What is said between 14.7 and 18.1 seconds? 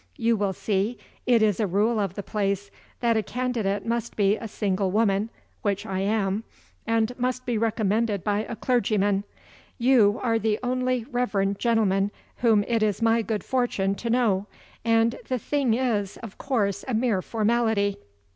and the thing is of course a mere formality.